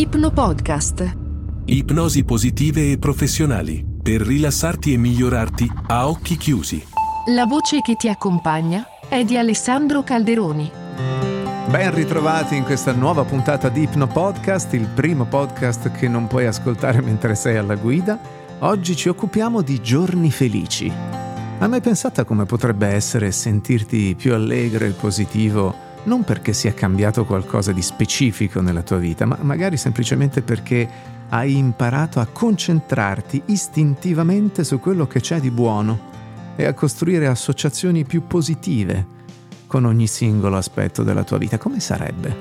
Ipno 0.00 0.30
Podcast. 0.30 1.14
Ipnosi 1.66 2.24
positive 2.24 2.92
e 2.92 2.96
professionali 2.96 3.84
per 4.02 4.22
rilassarti 4.22 4.94
e 4.94 4.96
migliorarti 4.96 5.70
a 5.88 6.08
occhi 6.08 6.38
chiusi. 6.38 6.82
La 7.26 7.44
voce 7.44 7.82
che 7.82 7.96
ti 7.96 8.08
accompagna 8.08 8.86
è 9.10 9.24
di 9.24 9.36
Alessandro 9.36 10.02
Calderoni. 10.02 10.70
Ben 11.68 11.94
ritrovati 11.94 12.56
in 12.56 12.64
questa 12.64 12.92
nuova 12.92 13.24
puntata 13.24 13.68
di 13.68 13.82
Ipno 13.82 14.06
Podcast, 14.06 14.72
il 14.72 14.86
primo 14.86 15.26
podcast 15.26 15.90
che 15.90 16.08
non 16.08 16.28
puoi 16.28 16.46
ascoltare 16.46 17.02
mentre 17.04 17.34
sei 17.34 17.58
alla 17.58 17.74
guida. 17.74 18.18
Oggi 18.60 18.96
ci 18.96 19.10
occupiamo 19.10 19.60
di 19.60 19.82
giorni 19.82 20.30
felici. 20.30 20.90
Hai 21.58 21.68
mai 21.68 21.82
pensato 21.82 22.22
a 22.22 22.24
come 22.24 22.46
potrebbe 22.46 22.86
essere 22.86 23.30
sentirti 23.32 24.14
più 24.16 24.32
allegro 24.32 24.86
e 24.86 24.92
positivo 24.92 25.88
non 26.04 26.24
perché 26.24 26.52
sia 26.52 26.72
cambiato 26.72 27.24
qualcosa 27.24 27.72
di 27.72 27.82
specifico 27.82 28.60
nella 28.60 28.82
tua 28.82 28.98
vita, 28.98 29.26
ma 29.26 29.38
magari 29.42 29.76
semplicemente 29.76 30.42
perché 30.42 30.88
hai 31.28 31.56
imparato 31.56 32.20
a 32.20 32.26
concentrarti 32.26 33.42
istintivamente 33.46 34.64
su 34.64 34.80
quello 34.80 35.06
che 35.06 35.20
c'è 35.20 35.40
di 35.40 35.50
buono 35.50 36.08
e 36.56 36.64
a 36.64 36.74
costruire 36.74 37.26
associazioni 37.26 38.04
più 38.04 38.26
positive 38.26 39.18
con 39.66 39.84
ogni 39.84 40.06
singolo 40.06 40.56
aspetto 40.56 41.02
della 41.02 41.22
tua 41.22 41.38
vita. 41.38 41.58
Come 41.58 41.80
sarebbe? 41.80 42.34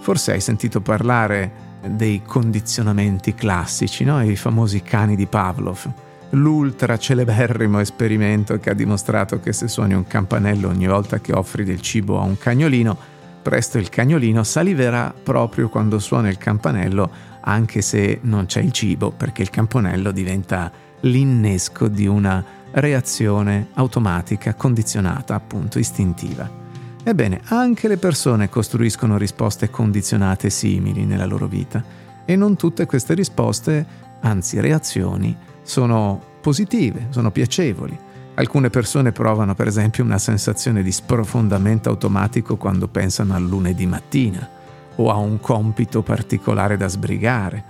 Forse 0.00 0.32
hai 0.32 0.40
sentito 0.40 0.80
parlare 0.80 1.64
dei 1.88 2.22
condizionamenti 2.24 3.34
classici, 3.34 4.04
no? 4.04 4.22
i 4.22 4.36
famosi 4.36 4.82
cani 4.82 5.16
di 5.16 5.26
Pavlov 5.26 5.92
l'ultra 6.36 6.98
celeberrimo 6.98 7.80
esperimento 7.80 8.58
che 8.58 8.70
ha 8.70 8.74
dimostrato 8.74 9.40
che 9.40 9.52
se 9.52 9.68
suoni 9.68 9.94
un 9.94 10.06
campanello 10.06 10.68
ogni 10.68 10.86
volta 10.86 11.20
che 11.20 11.32
offri 11.32 11.64
del 11.64 11.80
cibo 11.80 12.20
a 12.20 12.24
un 12.24 12.36
cagnolino, 12.36 12.96
presto 13.42 13.78
il 13.78 13.88
cagnolino 13.88 14.42
saliverà 14.42 15.14
proprio 15.22 15.68
quando 15.68 15.98
suona 15.98 16.28
il 16.28 16.38
campanello, 16.38 17.10
anche 17.40 17.80
se 17.80 18.18
non 18.22 18.46
c'è 18.46 18.60
il 18.60 18.72
cibo, 18.72 19.10
perché 19.12 19.42
il 19.42 19.50
campanello 19.50 20.10
diventa 20.10 20.70
l'innesco 21.00 21.88
di 21.88 22.06
una 22.06 22.44
reazione 22.72 23.68
automatica, 23.74 24.54
condizionata, 24.54 25.34
appunto 25.34 25.78
istintiva. 25.78 26.64
Ebbene, 27.02 27.40
anche 27.44 27.88
le 27.88 27.96
persone 27.98 28.48
costruiscono 28.48 29.16
risposte 29.16 29.70
condizionate 29.70 30.50
simili 30.50 31.04
nella 31.04 31.24
loro 31.24 31.46
vita 31.46 31.82
e 32.24 32.34
non 32.34 32.56
tutte 32.56 32.84
queste 32.84 33.14
risposte, 33.14 33.86
anzi 34.20 34.60
reazioni, 34.60 35.45
sono 35.66 36.20
positive, 36.40 37.08
sono 37.10 37.30
piacevoli. 37.30 37.98
Alcune 38.34 38.70
persone 38.70 39.12
provano 39.12 39.54
per 39.54 39.66
esempio 39.66 40.04
una 40.04 40.18
sensazione 40.18 40.82
di 40.82 40.92
sprofondamento 40.92 41.88
automatico 41.88 42.56
quando 42.56 42.86
pensano 42.86 43.34
al 43.34 43.42
lunedì 43.42 43.86
mattina 43.86 44.48
o 44.96 45.10
a 45.10 45.16
un 45.16 45.40
compito 45.40 46.02
particolare 46.02 46.76
da 46.76 46.86
sbrigare 46.86 47.64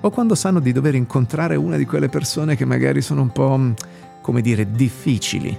o 0.00 0.10
quando 0.10 0.34
sanno 0.34 0.60
di 0.60 0.72
dover 0.72 0.94
incontrare 0.94 1.56
una 1.56 1.76
di 1.76 1.84
quelle 1.84 2.08
persone 2.08 2.56
che 2.56 2.64
magari 2.64 3.02
sono 3.02 3.22
un 3.22 3.30
po', 3.30 3.56
mm, 3.56 3.72
come 4.22 4.40
dire, 4.40 4.70
difficili. 4.70 5.58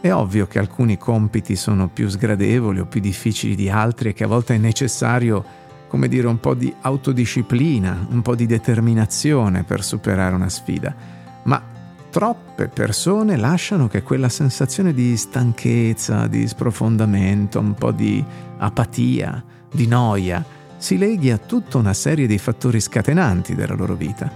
È 0.00 0.12
ovvio 0.12 0.46
che 0.46 0.58
alcuni 0.58 0.96
compiti 0.96 1.54
sono 1.54 1.88
più 1.88 2.08
sgradevoli 2.08 2.80
o 2.80 2.86
più 2.86 3.00
difficili 3.00 3.54
di 3.54 3.68
altri 3.68 4.08
e 4.08 4.12
che 4.14 4.24
a 4.24 4.28
volte 4.28 4.54
è 4.54 4.58
necessario, 4.58 5.44
come 5.90 6.08
dire, 6.08 6.26
un 6.26 6.40
po' 6.40 6.54
di 6.54 6.72
autodisciplina, 6.80 8.06
un 8.08 8.22
po' 8.22 8.34
di 8.34 8.46
determinazione 8.46 9.64
per 9.64 9.84
superare 9.84 10.34
una 10.34 10.48
sfida 10.48 11.18
ma 11.44 11.62
troppe 12.10 12.68
persone 12.68 13.36
lasciano 13.36 13.88
che 13.88 14.02
quella 14.02 14.28
sensazione 14.28 14.92
di 14.92 15.16
stanchezza, 15.16 16.26
di 16.26 16.46
sprofondamento, 16.46 17.60
un 17.60 17.74
po' 17.74 17.92
di 17.92 18.22
apatia, 18.58 19.42
di 19.70 19.86
noia, 19.86 20.44
si 20.76 20.98
leghi 20.98 21.30
a 21.30 21.38
tutta 21.38 21.78
una 21.78 21.92
serie 21.92 22.26
di 22.26 22.38
fattori 22.38 22.80
scatenanti 22.80 23.54
della 23.54 23.74
loro 23.74 23.94
vita. 23.94 24.30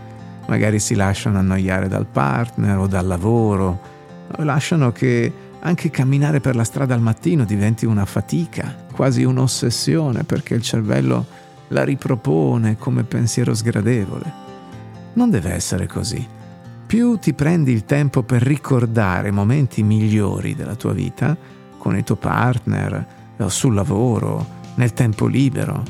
Magari 0.47 0.79
si 0.79 0.95
lasciano 0.95 1.39
annoiare 1.39 1.89
dal 1.89 2.07
partner 2.07 2.79
o 2.79 2.87
dal 2.87 3.07
lavoro, 3.07 3.81
lasciano 4.39 4.93
che 4.93 5.33
anche 5.61 5.91
camminare 5.91 6.41
per 6.41 6.55
la 6.55 6.65
strada 6.65 6.95
al 6.95 7.01
mattino 7.01 7.45
diventi 7.45 7.87
una 7.87 8.05
fatica, 8.05 8.87
quasi 8.93 9.25
un'ossessione, 9.25 10.25
perché 10.25 10.55
il 10.55 10.63
cervello 10.63 11.43
la 11.69 11.85
ripropone 11.85 12.77
come 12.79 13.05
pensiero 13.05 13.55
sgradevole. 13.55 14.43
Non 15.15 15.31
deve 15.31 15.53
essere 15.53 15.87
così 15.87 16.43
più 16.95 17.17
ti 17.19 17.33
prendi 17.33 17.73
il 17.73 17.85
tempo 17.85 18.23
per 18.23 18.41
ricordare 18.43 19.33
momenti 19.33 19.83
migliori 19.83 20.55
della 20.55 20.77
tua 20.77 20.93
vita, 20.93 21.37
con 21.77 21.97
il 21.97 22.05
tuo 22.05 22.15
partner, 22.15 23.05
sul 23.47 23.75
lavoro, 23.75 24.47
nel 24.77 24.93
tempo 24.93 25.27
libero, 25.27 25.83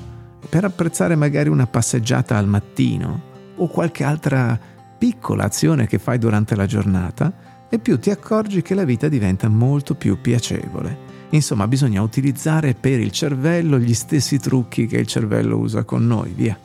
per 0.48 0.64
apprezzare 0.64 1.14
magari 1.14 1.50
una 1.50 1.66
passeggiata 1.66 2.38
al 2.38 2.46
mattino 2.46 3.32
o 3.56 3.66
qualche 3.66 4.02
altra 4.02 4.58
piccola 4.96 5.44
azione 5.44 5.86
che 5.86 5.98
fai 5.98 6.16
durante 6.16 6.56
la 6.56 6.64
giornata, 6.64 7.30
e 7.68 7.78
più 7.78 7.98
ti 7.98 8.10
accorgi 8.10 8.62
che 8.62 8.74
la 8.74 8.84
vita 8.84 9.08
diventa 9.08 9.48
molto 9.48 9.94
più 9.94 10.18
piacevole. 10.20 11.12
Insomma, 11.34 11.66
bisogna 11.66 12.00
utilizzare 12.00 12.74
per 12.74 13.00
il 13.00 13.10
cervello 13.10 13.76
gli 13.76 13.92
stessi 13.92 14.38
trucchi 14.38 14.86
che 14.86 14.98
il 14.98 15.06
cervello 15.08 15.56
usa 15.56 15.82
con 15.82 16.06
noi, 16.06 16.30
via. 16.32 16.56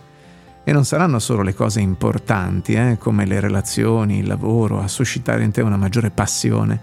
E 0.63 0.71
non 0.71 0.85
saranno 0.85 1.17
solo 1.17 1.41
le 1.41 1.55
cose 1.55 1.79
importanti, 1.79 2.73
eh, 2.73 2.97
come 2.99 3.25
le 3.25 3.39
relazioni, 3.39 4.19
il 4.19 4.27
lavoro, 4.27 4.79
a 4.79 4.87
suscitare 4.87 5.43
in 5.43 5.49
te 5.49 5.61
una 5.61 5.75
maggiore 5.75 6.11
passione. 6.11 6.79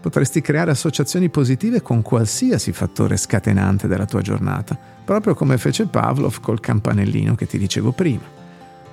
Potresti 0.00 0.40
creare 0.42 0.70
associazioni 0.70 1.28
positive 1.28 1.82
con 1.82 2.02
qualsiasi 2.02 2.70
fattore 2.70 3.16
scatenante 3.16 3.88
della 3.88 4.06
tua 4.06 4.20
giornata, 4.20 4.78
proprio 5.04 5.34
come 5.34 5.58
fece 5.58 5.86
Pavlov 5.86 6.38
col 6.38 6.60
campanellino 6.60 7.34
che 7.34 7.48
ti 7.48 7.58
dicevo 7.58 7.90
prima. 7.90 8.22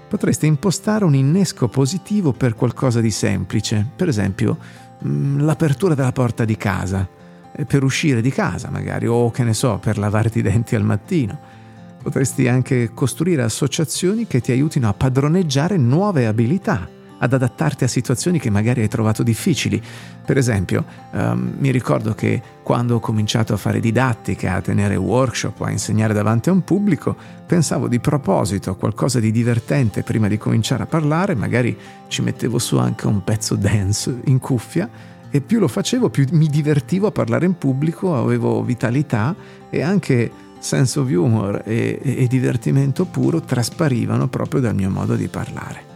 Potresti 0.08 0.48
impostare 0.48 1.06
un 1.06 1.14
innesco 1.14 1.68
positivo 1.68 2.32
per 2.32 2.56
qualcosa 2.56 3.02
di 3.02 3.12
semplice, 3.12 3.86
per 3.96 4.08
esempio 4.08 4.58
mm, 5.06 5.42
l'apertura 5.42 5.94
della 5.94 6.12
porta 6.12 6.44
di 6.44 6.58
casa, 6.58 7.08
per 7.68 7.84
uscire 7.84 8.22
di 8.22 8.32
casa 8.32 8.70
magari, 8.70 9.08
o 9.08 9.32
che 9.32 9.44
ne 9.44 9.54
so, 9.54 9.78
per 9.80 9.98
lavarti 9.98 10.40
i 10.40 10.42
denti 10.42 10.76
al 10.76 10.84
mattino 10.84 11.60
Potresti 12.02 12.48
anche 12.48 12.92
costruire 12.96 13.44
associazioni 13.44 14.26
che 14.26 14.42
ti 14.42 14.52
aiutino 14.52 14.90
a 14.90 14.94
padroneggiare 14.94 15.78
nuove 15.78 16.26
abilità, 16.26 16.90
ad 17.20 17.32
adattarti 17.32 17.84
a 17.84 17.88
situazioni 17.88 18.40
che 18.40 18.50
magari 18.50 18.82
hai 18.82 18.88
trovato 18.88 19.22
difficili. 19.22 19.80
Per 20.26 20.36
esempio, 20.36 20.84
um, 21.12 21.54
mi 21.60 21.70
ricordo 21.70 22.16
che 22.16 22.42
quando 22.64 22.96
ho 22.96 23.00
cominciato 23.00 23.54
a 23.54 23.58
fare 23.58 23.80
didattica, 23.80 24.56
a 24.56 24.62
tenere 24.62 24.96
workshop, 24.96 25.62
a 25.62 25.70
insegnare 25.70 26.16
davanti 26.16 26.50
a 26.50 26.54
un 26.54 26.64
pubblico, 26.64 27.16
pensavo 27.46 27.88
di 27.88 28.00
proposito 28.00 28.72
a 28.72 28.76
qualcosa 28.76 29.20
di 29.20 29.30
divertente 29.30 30.02
prima 30.02 30.28
di 30.28 30.40
cominciare 30.40 30.82
a 30.82 30.88
parlare, 30.88 31.36
magari 31.36 31.78
ci 32.08 32.24
mettevo 32.24 32.58
su 32.58 32.80
anche 32.80 33.06
un 33.06 33.24
pezzo 33.24 33.54
dance 33.54 34.22
in 34.26 34.40
cuffia 34.40 34.90
e 35.32 35.40
più 35.40 35.60
lo 35.60 35.70
facevo 35.70 36.10
più 36.10 36.26
mi 36.32 36.48
divertivo 36.48 37.08
a 37.08 37.12
parlare 37.12 37.46
in 37.46 37.58
pubblico, 37.58 38.16
avevo 38.16 38.62
vitalità 38.64 39.34
e 39.70 39.82
anche 39.82 40.30
sense 40.60 41.00
of 41.00 41.10
humor 41.10 41.64
e, 41.66 42.00
e, 42.02 42.24
e 42.24 42.28
divertimento 42.28 43.06
puro 43.06 43.40
trasparivano 43.40 44.28
proprio 44.28 44.62
dal 44.62 44.76
mio 44.76 44.90
modo 44.90 45.16
di 45.16 45.28
parlare. 45.30 45.90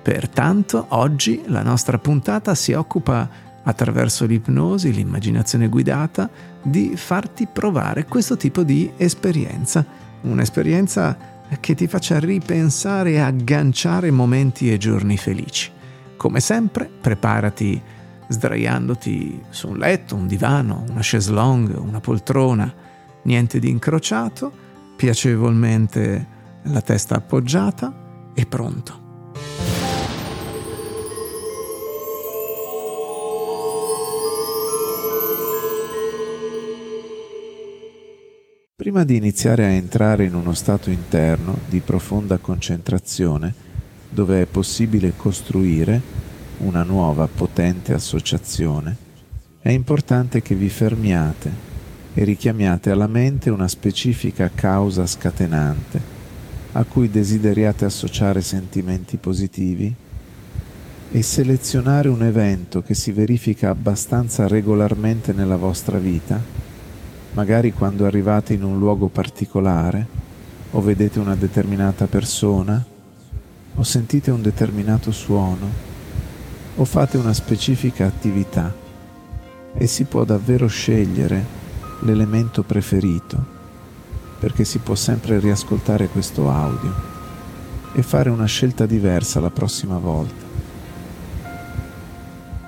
Pertanto 0.00 0.86
oggi 0.90 1.42
la 1.46 1.62
nostra 1.62 1.98
puntata 1.98 2.54
si 2.54 2.72
occupa 2.72 3.28
attraverso 3.62 4.24
l'ipnosi, 4.24 4.92
l'immaginazione 4.92 5.68
guidata, 5.68 6.30
di 6.62 6.92
farti 6.96 7.46
provare 7.52 8.06
questo 8.06 8.36
tipo 8.36 8.62
di 8.62 8.90
esperienza, 8.96 9.84
un'esperienza 10.22 11.36
che 11.60 11.74
ti 11.74 11.86
faccia 11.86 12.18
ripensare 12.18 13.12
e 13.12 13.18
agganciare 13.18 14.10
momenti 14.10 14.72
e 14.72 14.78
giorni 14.78 15.18
felici. 15.18 15.70
Come 16.16 16.40
sempre, 16.40 16.88
preparati 17.00 17.80
sdraiandoti 18.28 19.42
su 19.50 19.68
un 19.68 19.78
letto, 19.78 20.14
un 20.14 20.26
divano, 20.26 20.84
una 20.88 21.00
chaise 21.02 21.32
longue, 21.32 21.74
una 21.74 22.00
poltrona, 22.00 22.72
niente 23.22 23.58
di 23.58 23.68
incrociato, 23.68 24.52
piacevolmente 24.96 26.26
la 26.64 26.80
testa 26.80 27.16
appoggiata 27.16 28.30
e 28.34 28.46
pronto. 28.46 29.06
Prima 38.76 39.04
di 39.04 39.16
iniziare 39.16 39.64
a 39.64 39.70
entrare 39.70 40.24
in 40.24 40.34
uno 40.34 40.54
stato 40.54 40.90
interno 40.90 41.58
di 41.68 41.80
profonda 41.80 42.38
concentrazione, 42.38 43.52
dove 44.08 44.42
è 44.42 44.46
possibile 44.46 45.14
costruire 45.16 46.00
una 46.58 46.82
nuova 46.82 47.28
potente 47.28 47.92
associazione, 47.92 48.96
è 49.60 49.70
importante 49.70 50.42
che 50.42 50.54
vi 50.54 50.68
fermiate 50.68 51.66
e 52.14 52.24
richiamiate 52.24 52.90
alla 52.90 53.06
mente 53.06 53.50
una 53.50 53.68
specifica 53.68 54.50
causa 54.54 55.06
scatenante 55.06 56.16
a 56.72 56.84
cui 56.84 57.10
desideriate 57.10 57.84
associare 57.84 58.40
sentimenti 58.40 59.16
positivi 59.16 59.94
e 61.10 61.22
selezionare 61.22 62.08
un 62.08 62.22
evento 62.22 62.82
che 62.82 62.94
si 62.94 63.12
verifica 63.12 63.70
abbastanza 63.70 64.46
regolarmente 64.46 65.32
nella 65.32 65.56
vostra 65.56 65.98
vita, 65.98 66.40
magari 67.32 67.72
quando 67.72 68.04
arrivate 68.04 68.52
in 68.54 68.62
un 68.62 68.78
luogo 68.78 69.08
particolare 69.08 70.06
o 70.72 70.80
vedete 70.80 71.18
una 71.18 71.34
determinata 71.34 72.06
persona, 72.06 72.84
o 73.74 73.82
sentite 73.82 74.30
un 74.30 74.42
determinato 74.42 75.12
suono, 75.12 75.87
o 76.78 76.84
fate 76.84 77.16
una 77.16 77.32
specifica 77.32 78.06
attività 78.06 78.72
e 79.74 79.86
si 79.86 80.04
può 80.04 80.24
davvero 80.24 80.66
scegliere 80.66 81.44
l'elemento 82.00 82.62
preferito 82.62 83.56
perché 84.38 84.64
si 84.64 84.78
può 84.78 84.94
sempre 84.94 85.40
riascoltare 85.40 86.08
questo 86.08 86.50
audio 86.50 86.94
e 87.92 88.02
fare 88.02 88.30
una 88.30 88.46
scelta 88.46 88.86
diversa 88.86 89.40
la 89.40 89.50
prossima 89.50 89.98
volta. 89.98 90.46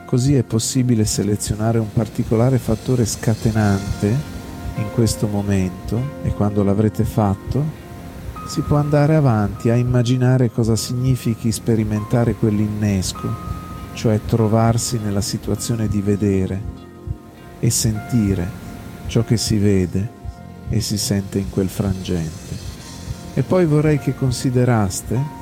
Così 0.04 0.34
è 0.34 0.42
possibile 0.42 1.04
selezionare 1.04 1.78
un 1.78 1.92
particolare 1.92 2.58
fattore 2.58 3.06
scatenante 3.06 4.08
in 4.78 4.90
questo 4.92 5.28
momento 5.28 6.18
e 6.24 6.30
quando 6.34 6.64
l'avrete 6.64 7.04
fatto 7.04 7.78
si 8.48 8.62
può 8.62 8.78
andare 8.78 9.14
avanti 9.14 9.70
a 9.70 9.76
immaginare 9.76 10.50
cosa 10.50 10.74
significhi 10.74 11.52
sperimentare 11.52 12.34
quell'innesco, 12.34 13.49
cioè 13.92 14.20
trovarsi 14.26 14.98
nella 14.98 15.20
situazione 15.20 15.88
di 15.88 16.00
vedere 16.00 16.60
e 17.58 17.70
sentire 17.70 18.48
ciò 19.06 19.24
che 19.24 19.36
si 19.36 19.58
vede 19.58 20.18
e 20.68 20.80
si 20.80 20.96
sente 20.96 21.38
in 21.38 21.50
quel 21.50 21.68
frangente. 21.68 22.68
E 23.34 23.42
poi 23.42 23.66
vorrei 23.66 23.98
che 23.98 24.14
consideraste 24.14 25.38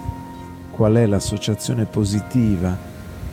qual 0.70 0.94
è 0.94 1.06
l'associazione 1.06 1.84
positiva 1.84 2.76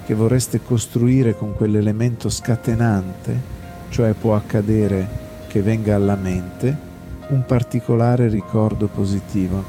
che 0.06 0.13
vorreste 0.13 0.62
costruire 0.62 1.35
con 1.35 1.56
quell'elemento 1.56 2.29
scatenante, 2.29 3.53
cioè 3.89 4.13
può 4.13 4.35
accadere 4.35 5.23
che 5.47 5.62
venga 5.62 5.95
alla 5.95 6.15
mente 6.15 6.94
un 7.29 7.44
particolare 7.45 8.27
ricordo 8.27 8.88
positivo, 8.88 9.63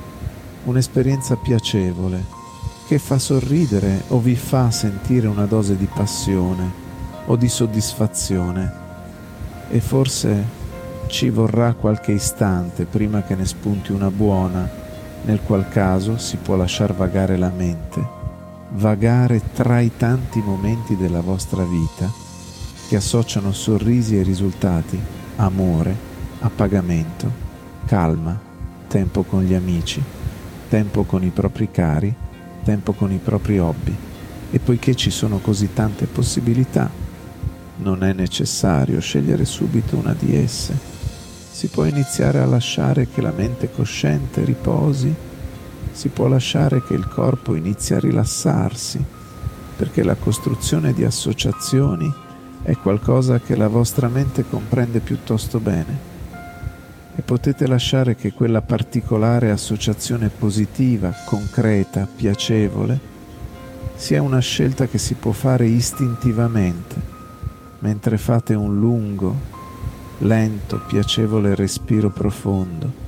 un'esperienza 0.64 1.36
piacevole 1.36 2.35
che 2.86 2.98
fa 2.98 3.18
sorridere 3.18 4.04
o 4.08 4.20
vi 4.20 4.36
fa 4.36 4.70
sentire 4.70 5.26
una 5.26 5.46
dose 5.46 5.76
di 5.76 5.88
passione 5.92 6.84
o 7.26 7.36
di 7.36 7.48
soddisfazione. 7.48 8.84
E 9.68 9.80
forse 9.80 10.44
ci 11.08 11.28
vorrà 11.30 11.74
qualche 11.74 12.12
istante 12.12 12.84
prima 12.84 13.22
che 13.22 13.34
ne 13.34 13.44
spunti 13.44 13.90
una 13.90 14.10
buona, 14.10 14.68
nel 15.22 15.40
qual 15.42 15.68
caso 15.68 16.18
si 16.18 16.36
può 16.36 16.54
lasciar 16.54 16.94
vagare 16.94 17.36
la 17.36 17.50
mente, 17.50 18.06
vagare 18.74 19.42
tra 19.52 19.80
i 19.80 19.90
tanti 19.96 20.40
momenti 20.40 20.96
della 20.96 21.20
vostra 21.20 21.64
vita 21.64 22.08
che 22.88 22.94
associano 22.94 23.50
sorrisi 23.52 24.16
e 24.16 24.22
risultati, 24.22 25.00
amore, 25.36 25.94
appagamento, 26.38 27.28
calma, 27.86 28.38
tempo 28.86 29.24
con 29.24 29.42
gli 29.42 29.54
amici, 29.54 30.00
tempo 30.68 31.02
con 31.02 31.24
i 31.24 31.30
propri 31.30 31.68
cari, 31.72 32.14
tempo 32.66 32.94
con 32.94 33.12
i 33.12 33.20
propri 33.22 33.60
hobby. 33.60 33.96
E 34.50 34.58
poiché 34.58 34.96
ci 34.96 35.10
sono 35.10 35.38
così 35.38 35.72
tante 35.72 36.06
possibilità, 36.06 36.90
non 37.78 38.02
è 38.02 38.12
necessario 38.12 39.00
scegliere 39.00 39.44
subito 39.44 39.96
una 39.96 40.16
di 40.18 40.34
esse. 40.34 40.76
Si 41.50 41.68
può 41.68 41.84
iniziare 41.84 42.40
a 42.40 42.46
lasciare 42.46 43.06
che 43.08 43.20
la 43.20 43.32
mente 43.34 43.70
cosciente 43.70 44.44
riposi, 44.44 45.14
si 45.92 46.08
può 46.08 46.26
lasciare 46.26 46.82
che 46.82 46.94
il 46.94 47.06
corpo 47.06 47.54
inizi 47.54 47.94
a 47.94 48.00
rilassarsi, 48.00 49.02
perché 49.76 50.02
la 50.02 50.16
costruzione 50.16 50.92
di 50.92 51.04
associazioni 51.04 52.12
è 52.62 52.76
qualcosa 52.76 53.38
che 53.38 53.54
la 53.54 53.68
vostra 53.68 54.08
mente 54.08 54.44
comprende 54.48 54.98
piuttosto 54.98 55.60
bene 55.60 56.15
e 57.16 57.22
potete 57.22 57.66
lasciare 57.66 58.14
che 58.14 58.32
quella 58.32 58.60
particolare 58.60 59.50
associazione 59.50 60.28
positiva, 60.28 61.12
concreta, 61.24 62.06
piacevole, 62.06 63.14
sia 63.94 64.20
una 64.20 64.40
scelta 64.40 64.86
che 64.86 64.98
si 64.98 65.14
può 65.14 65.32
fare 65.32 65.66
istintivamente, 65.66 66.94
mentre 67.78 68.18
fate 68.18 68.52
un 68.52 68.78
lungo, 68.78 69.34
lento, 70.18 70.82
piacevole 70.86 71.54
respiro 71.54 72.10
profondo 72.10 73.04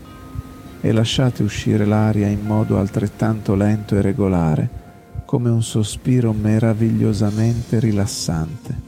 e 0.81 0.91
lasciate 0.93 1.43
uscire 1.43 1.85
l'aria 1.85 2.29
in 2.29 2.41
modo 2.41 2.79
altrettanto 2.79 3.55
lento 3.55 3.95
e 3.95 4.01
regolare, 4.01 4.69
come 5.27 5.51
un 5.51 5.63
sospiro 5.63 6.33
meravigliosamente 6.33 7.79
rilassante 7.79 8.88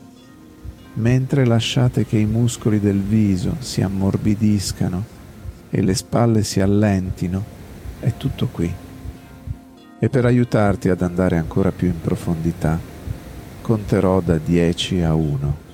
mentre 1.00 1.47
lasciate 1.47 2.05
che 2.05 2.19
i 2.19 2.26
muscoli 2.26 2.79
del 2.79 3.00
viso 3.00 3.56
si 3.58 3.81
ammorbidiscano 3.81 5.19
e 5.70 5.82
le 5.82 5.94
spalle 5.94 6.44
si 6.44 6.61
allentino, 6.61 7.43
è 8.00 8.12
tutto 8.17 8.49
qui. 8.49 8.73
E 9.99 10.08
per 10.08 10.26
aiutarti 10.26 10.91
ad 10.91 11.00
andare 11.00 11.38
ancora 11.38 11.73
più 11.73 11.88
in 11.88 12.00
profondità, 12.00 12.79
conterò 13.62 14.20
da 14.20 14.37
10 14.37 15.00
a 15.02 15.14
1. 15.14 15.69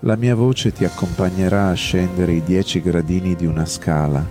La 0.00 0.16
mia 0.16 0.34
voce 0.34 0.72
ti 0.72 0.84
accompagnerà 0.84 1.68
a 1.68 1.74
scendere 1.74 2.32
i 2.32 2.42
10 2.42 2.80
gradini 2.80 3.34
di 3.34 3.46
una 3.46 3.66
scala 3.66 4.24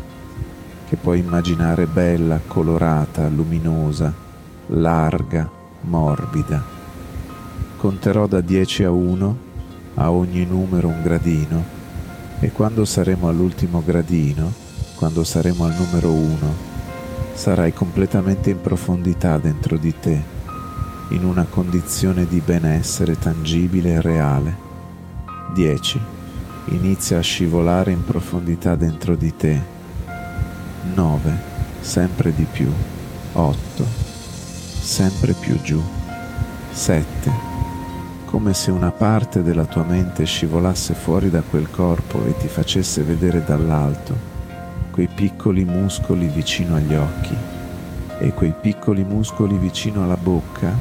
che 0.88 0.96
puoi 0.96 1.20
immaginare 1.20 1.86
bella, 1.86 2.40
colorata, 2.46 3.28
luminosa, 3.28 4.14
larga, 4.68 5.50
morbida. 5.82 6.64
Conterò 7.78 8.28
da 8.28 8.42
10 8.42 8.84
a 8.84 8.92
1 8.92 9.50
a 9.96 10.12
ogni 10.12 10.46
numero 10.46 10.88
un 10.88 11.02
gradino 11.02 11.80
e 12.40 12.52
quando 12.52 12.86
saremo 12.86 13.28
all'ultimo 13.28 13.84
gradino, 13.86 14.52
quando 14.96 15.24
saremo 15.24 15.66
al 15.66 15.76
numero 15.76 16.12
uno, 16.12 16.56
sarai 17.34 17.72
completamente 17.72 18.50
in 18.50 18.62
profondità 18.62 19.38
dentro 19.38 19.78
di 19.78 19.94
te, 20.00 20.22
in 21.10 21.24
una 21.24 21.46
condizione 21.48 22.26
di 22.26 22.42
benessere 22.44 23.18
tangibile 23.20 23.94
e 23.94 24.02
reale. 24.02 24.58
10. 25.54 26.00
Inizia 26.70 27.20
a 27.20 27.22
scivolare 27.22 27.92
in 27.92 28.04
profondità 28.04 28.76
dentro 28.76 29.16
di 29.16 29.36
te. 29.36 29.62
9. 30.96 31.40
Sempre 31.82 32.34
di 32.34 32.46
più. 32.52 32.72
8. 33.34 33.86
Sempre 34.82 35.34
più 35.34 35.62
giù. 35.62 35.82
7 36.72 37.51
come 38.32 38.54
se 38.54 38.72
una 38.72 38.92
parte 38.92 39.44
della 39.44 39.66
tua 39.66 39.84
mente 39.84 40.24
scivolasse 40.24 40.94
fuori 40.94 41.30
da 41.30 41.42
quel 41.42 41.70
corpo 41.70 42.26
e 42.26 42.38
ti 42.38 42.48
facesse 42.48 43.04
vedere 43.04 43.44
dall'alto 43.44 44.16
quei 44.90 45.10
piccoli 45.14 45.66
muscoli 45.66 46.28
vicino 46.28 46.78
agli 46.78 46.96
occhi 46.96 47.36
e 48.20 48.32
quei 48.32 48.54
piccoli 48.60 49.04
muscoli 49.04 49.58
vicino 49.58 50.04
alla 50.04 50.16
bocca 50.16 50.74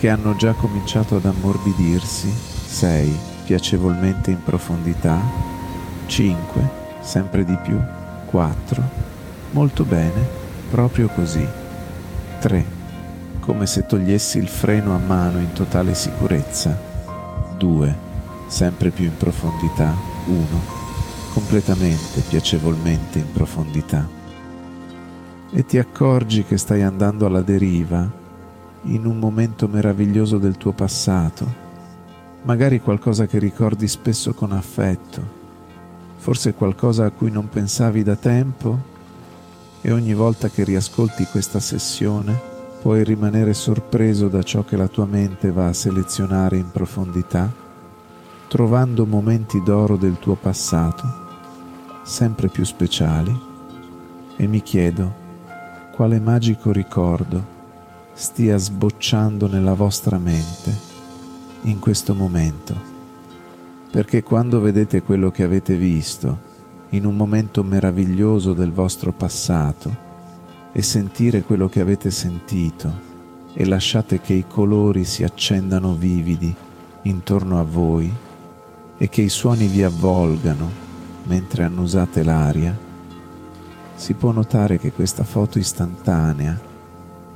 che 0.00 0.08
hanno 0.08 0.34
già 0.34 0.52
cominciato 0.54 1.14
ad 1.14 1.26
ammorbidirsi, 1.26 2.28
6 2.66 3.18
piacevolmente 3.44 4.32
in 4.32 4.42
profondità, 4.42 5.20
5 6.06 6.70
sempre 7.02 7.44
di 7.44 7.56
più, 7.62 7.78
4 8.24 8.82
molto 9.52 9.84
bene, 9.84 10.26
proprio 10.68 11.06
così, 11.06 11.46
3 12.40 12.78
come 13.40 13.66
se 13.66 13.86
togliessi 13.86 14.38
il 14.38 14.48
freno 14.48 14.94
a 14.94 14.98
mano 14.98 15.38
in 15.38 15.52
totale 15.52 15.94
sicurezza. 15.94 16.89
2. 17.60 17.94
Sempre 18.46 18.88
più 18.88 19.04
in 19.04 19.16
profondità. 19.18 19.94
1. 20.26 20.44
Completamente, 21.34 22.22
piacevolmente 22.26 23.18
in 23.18 23.30
profondità. 23.30 24.08
E 25.50 25.66
ti 25.66 25.76
accorgi 25.76 26.44
che 26.44 26.56
stai 26.56 26.80
andando 26.80 27.26
alla 27.26 27.42
deriva 27.42 28.10
in 28.84 29.04
un 29.04 29.18
momento 29.18 29.68
meraviglioso 29.68 30.38
del 30.38 30.56
tuo 30.56 30.72
passato, 30.72 31.46
magari 32.44 32.80
qualcosa 32.80 33.26
che 33.26 33.38
ricordi 33.38 33.86
spesso 33.88 34.32
con 34.32 34.52
affetto, 34.52 35.22
forse 36.16 36.54
qualcosa 36.54 37.04
a 37.04 37.10
cui 37.10 37.30
non 37.30 37.50
pensavi 37.50 38.02
da 38.02 38.16
tempo 38.16 38.78
e 39.82 39.92
ogni 39.92 40.14
volta 40.14 40.48
che 40.48 40.64
riascolti 40.64 41.24
questa 41.24 41.60
sessione 41.60 42.49
puoi 42.80 43.04
rimanere 43.04 43.52
sorpreso 43.52 44.28
da 44.28 44.42
ciò 44.42 44.64
che 44.64 44.74
la 44.74 44.88
tua 44.88 45.04
mente 45.04 45.52
va 45.52 45.66
a 45.66 45.72
selezionare 45.74 46.56
in 46.56 46.70
profondità, 46.70 47.52
trovando 48.48 49.04
momenti 49.04 49.62
d'oro 49.62 49.96
del 49.96 50.18
tuo 50.18 50.34
passato, 50.34 51.04
sempre 52.04 52.48
più 52.48 52.64
speciali, 52.64 53.38
e 54.36 54.46
mi 54.46 54.62
chiedo 54.62 55.12
quale 55.94 56.18
magico 56.18 56.72
ricordo 56.72 57.58
stia 58.14 58.56
sbocciando 58.56 59.46
nella 59.46 59.74
vostra 59.74 60.16
mente 60.16 60.74
in 61.62 61.78
questo 61.80 62.14
momento, 62.14 62.74
perché 63.90 64.22
quando 64.22 64.58
vedete 64.58 65.02
quello 65.02 65.30
che 65.30 65.42
avete 65.42 65.76
visto 65.76 66.48
in 66.90 67.04
un 67.04 67.14
momento 67.14 67.62
meraviglioso 67.62 68.54
del 68.54 68.72
vostro 68.72 69.12
passato, 69.12 70.08
e 70.72 70.82
sentire 70.82 71.42
quello 71.42 71.68
che 71.68 71.80
avete 71.80 72.10
sentito 72.10 73.08
e 73.52 73.66
lasciate 73.66 74.20
che 74.20 74.34
i 74.34 74.46
colori 74.46 75.04
si 75.04 75.24
accendano 75.24 75.94
vividi 75.94 76.54
intorno 77.02 77.58
a 77.58 77.64
voi 77.64 78.12
e 78.96 79.08
che 79.08 79.22
i 79.22 79.28
suoni 79.28 79.66
vi 79.66 79.82
avvolgano 79.82 80.88
mentre 81.24 81.64
annusate 81.64 82.22
l'aria, 82.22 82.76
si 83.94 84.14
può 84.14 84.30
notare 84.30 84.78
che 84.78 84.92
questa 84.92 85.24
foto 85.24 85.58
istantanea 85.58 86.58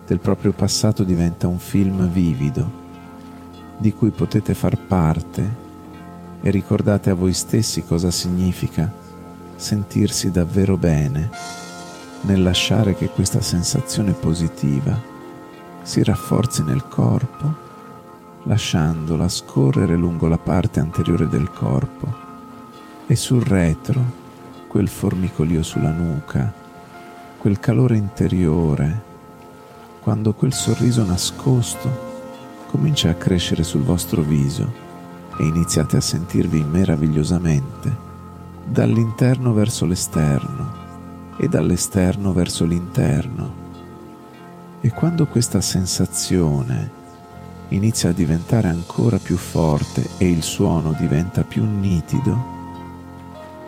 del 0.06 0.18
proprio 0.18 0.52
passato 0.52 1.02
diventa 1.04 1.48
un 1.48 1.58
film 1.58 2.08
vivido 2.08 2.82
di 3.78 3.92
cui 3.92 4.10
potete 4.10 4.54
far 4.54 4.78
parte 4.78 5.62
e 6.40 6.50
ricordate 6.50 7.10
a 7.10 7.14
voi 7.14 7.32
stessi 7.32 7.82
cosa 7.84 8.10
significa 8.10 8.92
sentirsi 9.56 10.30
davvero 10.30 10.76
bene 10.76 11.63
nel 12.24 12.42
lasciare 12.42 12.94
che 12.94 13.08
questa 13.08 13.40
sensazione 13.40 14.12
positiva 14.12 14.98
si 15.82 16.02
rafforzi 16.02 16.62
nel 16.62 16.88
corpo, 16.88 17.62
lasciandola 18.44 19.28
scorrere 19.28 19.96
lungo 19.96 20.26
la 20.26 20.38
parte 20.38 20.80
anteriore 20.80 21.28
del 21.28 21.50
corpo 21.50 22.22
e 23.06 23.16
sul 23.16 23.42
retro 23.42 24.22
quel 24.68 24.88
formicolio 24.88 25.62
sulla 25.62 25.90
nuca, 25.90 26.52
quel 27.38 27.60
calore 27.60 27.96
interiore, 27.96 29.02
quando 30.00 30.32
quel 30.32 30.52
sorriso 30.52 31.04
nascosto 31.04 32.12
comincia 32.70 33.10
a 33.10 33.14
crescere 33.14 33.62
sul 33.62 33.82
vostro 33.82 34.22
viso 34.22 34.82
e 35.38 35.44
iniziate 35.44 35.98
a 35.98 36.00
sentirvi 36.00 36.64
meravigliosamente 36.64 38.12
dall'interno 38.64 39.52
verso 39.52 39.84
l'esterno 39.84 40.83
e 41.36 41.48
dall'esterno 41.48 42.32
verso 42.32 42.64
l'interno. 42.64 43.62
E 44.80 44.90
quando 44.90 45.26
questa 45.26 45.60
sensazione 45.60 47.02
inizia 47.68 48.10
a 48.10 48.12
diventare 48.12 48.68
ancora 48.68 49.18
più 49.18 49.36
forte 49.36 50.06
e 50.18 50.30
il 50.30 50.42
suono 50.42 50.92
diventa 50.92 51.42
più 51.42 51.64
nitido, 51.64 52.52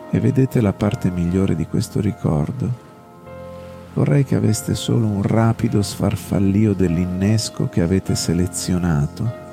e 0.09 0.19
vedete 0.19 0.61
la 0.61 0.73
parte 0.73 1.09
migliore 1.09 1.55
di 1.55 1.65
questo 1.65 1.99
ricordo, 1.99 2.85
vorrei 3.93 4.23
che 4.23 4.35
aveste 4.35 4.75
solo 4.75 5.07
un 5.07 5.21
rapido 5.21 5.81
sfarfallio 5.81 6.73
dell'innesco 6.73 7.67
che 7.67 7.81
avete 7.81 8.15
selezionato, 8.15 9.45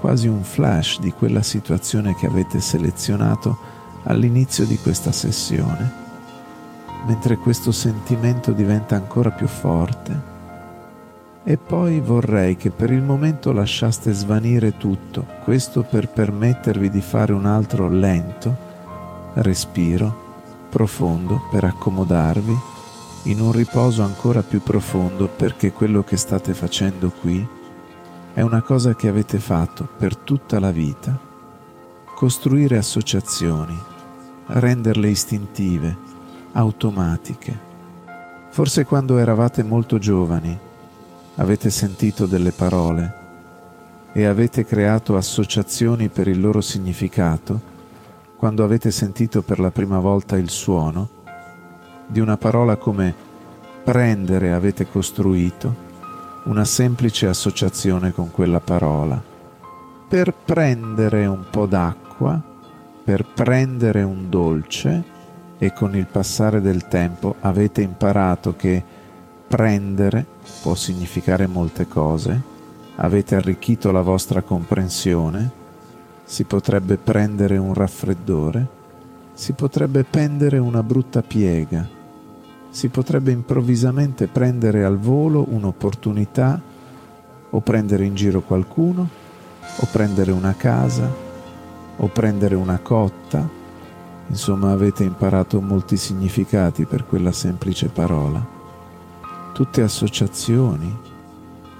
quasi 0.00 0.28
un 0.28 0.44
flash 0.44 1.00
di 1.00 1.10
quella 1.10 1.42
situazione 1.42 2.14
che 2.14 2.26
avete 2.26 2.60
selezionato 2.60 3.58
all'inizio 4.04 4.64
di 4.64 4.78
questa 4.78 5.12
sessione, 5.12 6.06
mentre 7.08 7.38
questo 7.38 7.72
sentimento 7.72 8.52
diventa 8.52 8.94
ancora 8.94 9.30
più 9.30 9.46
forte. 9.46 10.36
E 11.42 11.56
poi 11.56 12.00
vorrei 12.00 12.56
che 12.56 12.70
per 12.70 12.90
il 12.90 13.00
momento 13.00 13.50
lasciaste 13.50 14.12
svanire 14.12 14.76
tutto, 14.76 15.24
questo 15.42 15.82
per 15.82 16.10
permettervi 16.10 16.90
di 16.90 17.00
fare 17.00 17.32
un 17.32 17.46
altro 17.46 17.88
lento 17.88 18.66
respiro 19.34 20.26
profondo 20.68 21.48
per 21.50 21.64
accomodarvi 21.64 22.56
in 23.24 23.40
un 23.40 23.52
riposo 23.52 24.02
ancora 24.02 24.42
più 24.42 24.62
profondo 24.62 25.28
perché 25.28 25.72
quello 25.72 26.04
che 26.04 26.18
state 26.18 26.52
facendo 26.52 27.10
qui 27.10 27.46
è 28.34 28.42
una 28.42 28.60
cosa 28.60 28.94
che 28.94 29.08
avete 29.08 29.38
fatto 29.38 29.88
per 29.96 30.14
tutta 30.14 30.60
la 30.60 30.70
vita. 30.70 31.18
Costruire 32.14 32.76
associazioni, 32.76 33.76
renderle 34.48 35.08
istintive, 35.08 36.07
automatiche. 36.58 37.66
Forse 38.50 38.84
quando 38.84 39.18
eravate 39.18 39.62
molto 39.62 39.98
giovani 39.98 40.58
avete 41.36 41.70
sentito 41.70 42.26
delle 42.26 42.50
parole 42.50 43.14
e 44.12 44.24
avete 44.24 44.64
creato 44.64 45.16
associazioni 45.16 46.08
per 46.08 46.26
il 46.26 46.40
loro 46.40 46.60
significato, 46.60 47.76
quando 48.36 48.64
avete 48.64 48.90
sentito 48.90 49.42
per 49.42 49.60
la 49.60 49.70
prima 49.70 50.00
volta 50.00 50.36
il 50.36 50.50
suono, 50.50 51.08
di 52.06 52.18
una 52.18 52.36
parola 52.36 52.76
come 52.76 53.14
prendere 53.84 54.52
avete 54.52 54.88
costruito 54.88 55.86
una 56.46 56.64
semplice 56.64 57.28
associazione 57.28 58.12
con 58.12 58.32
quella 58.32 58.60
parola. 58.60 59.22
Per 60.08 60.34
prendere 60.44 61.26
un 61.26 61.44
po' 61.50 61.66
d'acqua, 61.66 62.40
per 63.04 63.24
prendere 63.32 64.02
un 64.02 64.28
dolce 64.28 65.16
e 65.58 65.72
con 65.72 65.96
il 65.96 66.06
passare 66.06 66.60
del 66.60 66.86
tempo 66.86 67.34
avete 67.40 67.82
imparato 67.82 68.54
che 68.56 68.82
prendere 69.48 70.24
può 70.62 70.74
significare 70.74 71.46
molte 71.46 71.88
cose, 71.88 72.40
avete 72.96 73.34
arricchito 73.34 73.90
la 73.90 74.02
vostra 74.02 74.42
comprensione, 74.42 75.50
si 76.24 76.44
potrebbe 76.44 76.96
prendere 76.96 77.56
un 77.56 77.74
raffreddore, 77.74 78.66
si 79.32 79.52
potrebbe 79.52 80.04
pendere 80.04 80.58
una 80.58 80.82
brutta 80.82 81.22
piega, 81.22 81.88
si 82.70 82.88
potrebbe 82.88 83.32
improvvisamente 83.32 84.26
prendere 84.26 84.84
al 84.84 84.98
volo 84.98 85.46
un'opportunità 85.48 86.60
o 87.50 87.60
prendere 87.60 88.04
in 88.04 88.14
giro 88.14 88.42
qualcuno 88.42 89.08
o 89.76 89.88
prendere 89.90 90.32
una 90.32 90.54
casa 90.54 91.10
o 91.96 92.06
prendere 92.08 92.54
una 92.54 92.78
cotta. 92.78 93.57
Insomma, 94.28 94.72
avete 94.72 95.04
imparato 95.04 95.60
molti 95.60 95.96
significati 95.96 96.84
per 96.84 97.06
quella 97.06 97.32
semplice 97.32 97.88
parola. 97.88 98.44
Tutte 99.52 99.82
associazioni. 99.82 101.06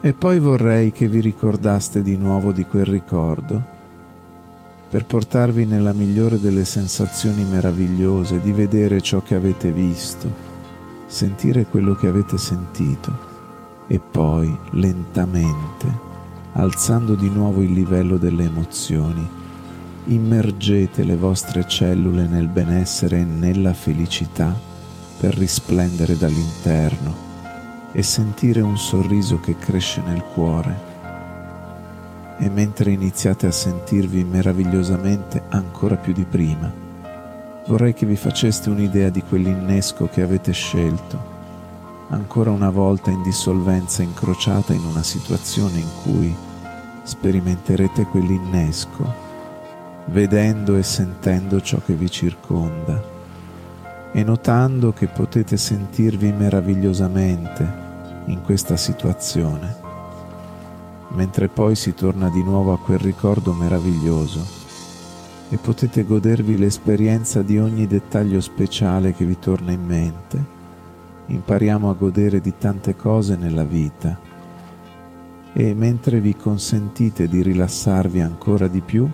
E 0.00 0.12
poi 0.12 0.38
vorrei 0.38 0.92
che 0.92 1.08
vi 1.08 1.20
ricordaste 1.20 2.02
di 2.02 2.16
nuovo 2.16 2.52
di 2.52 2.64
quel 2.64 2.86
ricordo 2.86 3.76
per 4.88 5.04
portarvi 5.04 5.66
nella 5.66 5.92
migliore 5.92 6.40
delle 6.40 6.64
sensazioni 6.64 7.44
meravigliose 7.44 8.40
di 8.40 8.52
vedere 8.52 9.02
ciò 9.02 9.20
che 9.22 9.34
avete 9.34 9.70
visto 9.70 10.46
sentire 11.06 11.66
quello 11.66 11.94
che 11.94 12.06
avete 12.06 12.38
sentito 12.38 13.26
e 13.86 13.98
poi 13.98 14.54
lentamente, 14.72 15.86
alzando 16.52 17.14
di 17.14 17.30
nuovo 17.30 17.62
il 17.62 17.72
livello 17.72 18.18
delle 18.18 18.44
emozioni, 18.44 19.26
immergete 20.08 21.04
le 21.04 21.16
vostre 21.16 21.66
cellule 21.68 22.26
nel 22.26 22.48
benessere 22.48 23.18
e 23.20 23.24
nella 23.24 23.74
felicità 23.74 24.58
per 25.20 25.36
risplendere 25.36 26.16
dall'interno 26.16 27.26
e 27.92 28.02
sentire 28.02 28.62
un 28.62 28.78
sorriso 28.78 29.38
che 29.40 29.56
cresce 29.56 30.00
nel 30.06 30.22
cuore. 30.22 30.86
E 32.38 32.48
mentre 32.48 32.92
iniziate 32.92 33.46
a 33.46 33.52
sentirvi 33.52 34.24
meravigliosamente 34.24 35.42
ancora 35.48 35.96
più 35.96 36.14
di 36.14 36.24
prima, 36.24 36.72
vorrei 37.66 37.92
che 37.92 38.06
vi 38.06 38.16
faceste 38.16 38.70
un'idea 38.70 39.10
di 39.10 39.22
quell'innesco 39.22 40.08
che 40.08 40.22
avete 40.22 40.52
scelto, 40.52 41.36
ancora 42.08 42.50
una 42.50 42.70
volta 42.70 43.10
in 43.10 43.22
dissolvenza 43.22 44.02
incrociata 44.02 44.72
in 44.72 44.84
una 44.84 45.02
situazione 45.02 45.80
in 45.80 45.88
cui 46.02 46.34
sperimenterete 47.02 48.04
quell'innesco, 48.04 49.27
vedendo 50.10 50.76
e 50.76 50.82
sentendo 50.82 51.60
ciò 51.60 51.80
che 51.84 51.94
vi 51.94 52.10
circonda 52.10 53.16
e 54.12 54.24
notando 54.24 54.92
che 54.92 55.06
potete 55.06 55.56
sentirvi 55.56 56.32
meravigliosamente 56.32 57.86
in 58.26 58.42
questa 58.42 58.76
situazione, 58.76 59.76
mentre 61.10 61.48
poi 61.48 61.74
si 61.74 61.94
torna 61.94 62.28
di 62.30 62.42
nuovo 62.42 62.72
a 62.72 62.78
quel 62.78 62.98
ricordo 62.98 63.52
meraviglioso 63.52 64.56
e 65.50 65.56
potete 65.56 66.04
godervi 66.04 66.58
l'esperienza 66.58 67.42
di 67.42 67.58
ogni 67.58 67.86
dettaglio 67.86 68.40
speciale 68.40 69.14
che 69.14 69.24
vi 69.24 69.38
torna 69.38 69.72
in 69.72 69.84
mente. 69.84 70.56
Impariamo 71.26 71.90
a 71.90 71.94
godere 71.94 72.40
di 72.40 72.54
tante 72.56 72.96
cose 72.96 73.36
nella 73.36 73.64
vita 73.64 74.18
e 75.52 75.74
mentre 75.74 76.20
vi 76.20 76.34
consentite 76.36 77.28
di 77.28 77.42
rilassarvi 77.42 78.20
ancora 78.20 78.68
di 78.68 78.80
più, 78.80 79.08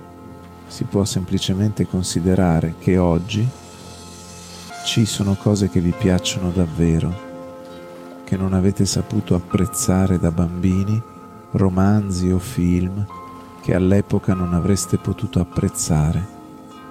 si 0.75 0.83
può 0.83 1.04
semplicemente 1.04 1.87
considerare 1.87 2.75
che 2.81 2.99
oggi 2.99 3.49
ci 4.85 5.07
sono 5.07 5.37
cose 5.37 5.69
che 5.69 5.78
vi 5.78 5.95
piacciono 5.97 6.50
davvero, 6.50 7.14
che 8.25 8.37
non 8.37 8.54
avete 8.54 8.85
saputo 8.85 9.37
apprezzare 9.37 10.19
da 10.19 10.33
bambini, 10.33 11.00
romanzi 11.52 12.28
o 12.33 12.40
film, 12.40 13.07
che 13.62 13.73
all'epoca 13.73 14.35
non 14.35 14.52
avreste 14.52 14.97
potuto 14.97 15.38
apprezzare, 15.38 16.21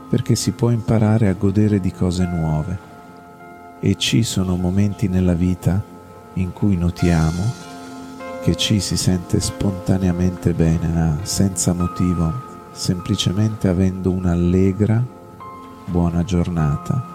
perché 0.07 0.35
si 0.35 0.51
può 0.51 0.69
imparare 0.69 1.27
a 1.27 1.33
godere 1.33 1.81
di 1.81 1.91
cose 1.91 2.25
nuove. 2.25 2.79
E 3.81 3.95
ci 3.95 4.23
sono 4.23 4.55
momenti 4.55 5.09
nella 5.09 5.33
vita 5.33 5.83
in 6.35 6.53
cui 6.53 6.77
notiamo 6.77 7.51
che 8.43 8.55
ci 8.55 8.79
si 8.79 8.95
sente 8.95 9.41
spontaneamente 9.41 10.53
bene, 10.53 11.17
senza 11.23 11.73
motivo, 11.73 12.52
semplicemente 12.73 13.67
avendo 13.67 14.09
un'allegra 14.09 15.05
buona 15.85 16.23
giornata. 16.23 17.11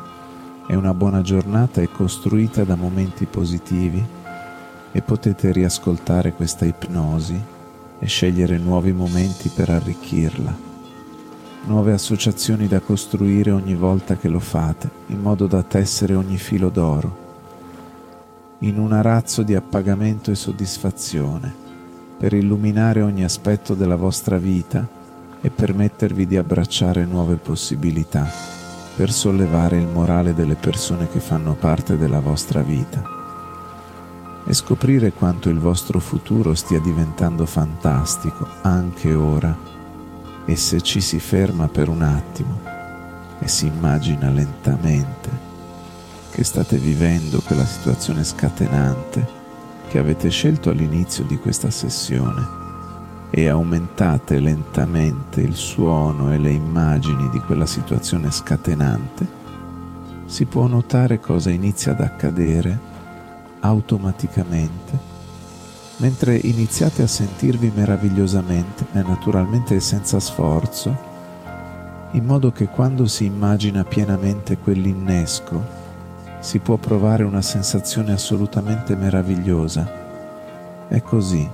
E 0.68 0.76
una 0.76 0.94
buona 0.94 1.20
giornata 1.20 1.82
è 1.82 1.90
costruita 1.90 2.62
da 2.62 2.76
momenti 2.76 3.26
positivi 3.26 4.04
e 4.92 5.02
potete 5.02 5.50
riascoltare 5.50 6.32
questa 6.32 6.64
ipnosi 6.64 7.40
e 7.98 8.06
scegliere 8.06 8.56
nuovi 8.58 8.92
momenti 8.92 9.48
per 9.48 9.70
arricchirla. 9.70 10.66
nuove 11.64 11.92
associazioni 11.92 12.68
da 12.68 12.80
costruire 12.80 13.50
ogni 13.50 13.74
volta 13.74 14.16
che 14.16 14.28
lo 14.28 14.38
fate, 14.38 14.88
in 15.08 15.20
modo 15.20 15.46
da 15.46 15.62
tessere 15.62 16.14
ogni 16.14 16.38
filo 16.38 16.70
d'oro, 16.70 17.26
in 18.60 18.78
un 18.78 18.92
arazzo 18.92 19.42
di 19.42 19.54
appagamento 19.54 20.30
e 20.30 20.34
soddisfazione, 20.34 21.52
per 22.16 22.32
illuminare 22.32 23.02
ogni 23.02 23.24
aspetto 23.24 23.74
della 23.74 23.96
vostra 23.96 24.38
vita 24.38 24.98
e 25.40 25.50
permettervi 25.50 26.26
di 26.26 26.37
abbracciare 26.37 27.04
nuove 27.04 27.37
possibilità, 27.37 28.26
per 28.97 29.12
sollevare 29.12 29.78
il 29.78 29.87
morale 29.87 30.35
delle 30.35 30.57
persone 30.57 31.09
che 31.09 31.21
fanno 31.21 31.54
parte 31.54 31.97
della 31.97 32.21
vostra 32.21 32.62
vita 32.62 33.16
e 34.45 34.54
scoprire 34.54 35.12
quanto 35.12 35.50
il 35.50 35.59
vostro 35.59 36.00
futuro 36.00 36.54
stia 36.54 36.80
diventando 36.80 37.45
fantastico 37.45 38.49
anche 38.62 39.14
ora 39.14 39.57
e 40.47 40.57
se 40.57 40.80
ci 40.80 41.00
si 41.02 41.21
ferma 41.21 41.68
per 41.68 41.88
un 41.88 42.00
attimo 42.00 42.59
e 43.38 43.47
si 43.47 43.66
immagina 43.66 44.30
lentamente 44.30 45.47
che 46.30 46.42
state 46.45 46.78
vivendo 46.78 47.40
quella 47.40 47.66
situazione 47.66 48.25
scatenante 48.25 49.37
che 49.88 49.99
avete 49.99 50.30
scelto 50.30 50.71
all'inizio 50.71 51.25
di 51.25 51.37
questa 51.37 51.71
sessione 51.71 52.67
e 53.30 53.49
aumentate 53.49 54.40
lentamente 54.40 55.40
il 55.40 55.54
suono 55.54 56.32
e 56.32 56.38
le 56.38 56.50
immagini 56.50 57.28
di 57.30 57.38
quella 57.40 57.66
situazione 57.66 58.30
scatenante, 58.30 59.26
si 60.26 60.44
può 60.44 60.66
notare 60.66 61.20
cosa 61.20 61.50
inizia 61.50 61.92
ad 61.92 62.00
accadere 62.00 62.78
automaticamente 63.61 65.16
mentre 65.99 66.37
iniziate 66.37 67.02
a 67.02 67.06
sentirvi 67.06 67.73
meravigliosamente 67.75 68.87
e 68.92 69.02
naturalmente 69.02 69.80
senza 69.80 70.20
sforzo, 70.20 70.97
in 72.12 72.25
modo 72.25 72.52
che 72.52 72.66
quando 72.66 73.06
si 73.06 73.25
immagina 73.25 73.85
pienamente 73.85 74.58
quell'innesco 74.58 75.76
si 76.40 76.61
può 76.61 76.76
provare 76.76 77.25
una 77.25 77.42
sensazione 77.42 78.12
assolutamente 78.12 78.94
meravigliosa. 78.94 80.87
È 80.87 81.02
così, 81.02 81.49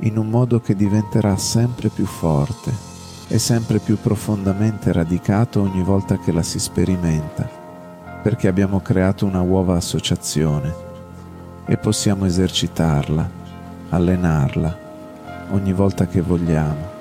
in 0.00 0.16
un 0.16 0.28
modo 0.28 0.60
che 0.60 0.74
diventerà 0.76 1.36
sempre 1.36 1.88
più 1.88 2.06
forte 2.06 2.72
e 3.28 3.38
sempre 3.38 3.78
più 3.78 3.98
profondamente 4.00 4.92
radicato 4.92 5.60
ogni 5.60 5.82
volta 5.82 6.18
che 6.18 6.32
la 6.32 6.42
si 6.42 6.58
sperimenta, 6.58 7.48
perché 8.22 8.48
abbiamo 8.48 8.80
creato 8.80 9.26
una 9.26 9.42
nuova 9.42 9.76
associazione 9.76 10.86
e 11.66 11.76
possiamo 11.76 12.24
esercitarla, 12.24 13.30
allenarla 13.90 14.86
ogni 15.50 15.72
volta 15.72 16.06
che 16.06 16.20
vogliamo, 16.20 16.96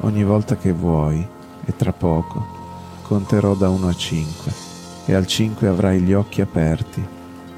ogni 0.00 0.24
volta 0.24 0.56
che 0.56 0.72
vuoi 0.72 1.26
e 1.64 1.76
tra 1.76 1.92
poco 1.92 2.56
conterò 3.02 3.54
da 3.54 3.68
1 3.68 3.88
a 3.88 3.94
5 3.94 4.52
e 5.06 5.14
al 5.14 5.26
5 5.26 5.66
avrai 5.66 6.00
gli 6.00 6.12
occhi 6.12 6.40
aperti, 6.40 7.04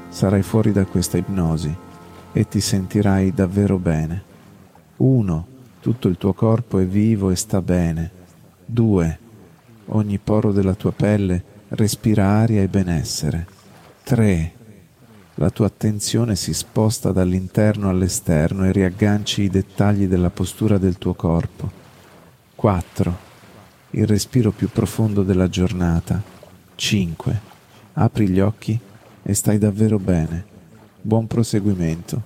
sarai 0.09 0.41
fuori 0.41 0.71
da 0.71 0.85
questa 0.85 1.17
ipnosi 1.17 1.73
e 2.33 2.47
ti 2.47 2.61
sentirai 2.61 3.33
davvero 3.33 3.77
bene. 3.77 4.30
1. 5.01 5.47
Tutto 5.79 6.07
il 6.07 6.17
tuo 6.17 6.33
corpo 6.33 6.79
è 6.79 6.85
vivo 6.85 7.31
e 7.31 7.35
sta 7.35 7.61
bene. 7.61 8.11
2. 8.65 9.19
Ogni 9.87 10.19
poro 10.19 10.51
della 10.51 10.75
tua 10.75 10.91
pelle 10.91 11.43
respira 11.69 12.27
aria 12.27 12.61
e 12.61 12.67
benessere. 12.67 13.47
3 14.03 14.59
la 15.35 15.49
tua 15.49 15.65
attenzione 15.65 16.35
si 16.35 16.53
sposta 16.53 17.11
dall'interno 17.11 17.89
all'esterno 17.89 18.65
e 18.65 18.71
riagganci 18.71 19.41
i 19.41 19.49
dettagli 19.49 20.05
della 20.05 20.29
postura 20.29 20.77
del 20.77 20.99
tuo 20.99 21.15
corpo. 21.15 21.71
4. 22.53 23.17
Il 23.91 24.05
respiro 24.05 24.51
più 24.51 24.69
profondo 24.69 25.23
della 25.23 25.49
giornata. 25.49 26.21
5. 26.75 27.41
Apri 27.93 28.27
gli 28.27 28.39
occhi 28.39 28.79
e 29.23 29.33
stai 29.33 29.57
davvero 29.57 29.97
bene. 29.97 30.45
Buon 31.01 31.25
proseguimento. 31.25 32.21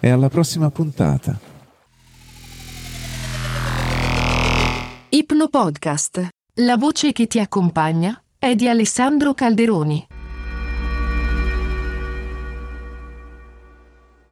E 0.00 0.08
alla 0.08 0.28
prossima 0.28 0.68
puntata. 0.70 1.47
Ipno 5.30 5.48
Podcast. 5.48 6.26
La 6.62 6.78
voce 6.78 7.12
che 7.12 7.26
ti 7.26 7.38
accompagna 7.38 8.18
è 8.38 8.54
di 8.54 8.66
Alessandro 8.66 9.34
Calderoni. 9.34 10.17